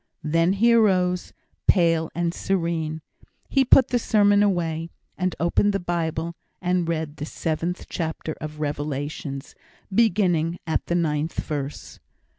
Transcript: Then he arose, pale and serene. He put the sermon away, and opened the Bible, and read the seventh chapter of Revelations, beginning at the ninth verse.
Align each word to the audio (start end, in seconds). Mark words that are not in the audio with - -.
Then 0.23 0.53
he 0.53 0.73
arose, 0.73 1.31
pale 1.67 2.09
and 2.15 2.33
serene. 2.33 3.03
He 3.49 3.63
put 3.63 3.89
the 3.89 3.99
sermon 3.99 4.41
away, 4.41 4.89
and 5.15 5.35
opened 5.39 5.73
the 5.73 5.79
Bible, 5.79 6.33
and 6.59 6.89
read 6.89 7.17
the 7.17 7.25
seventh 7.27 7.85
chapter 7.87 8.35
of 8.41 8.59
Revelations, 8.59 9.53
beginning 9.93 10.57
at 10.65 10.87
the 10.87 10.95
ninth 10.95 11.35
verse. 11.43 11.99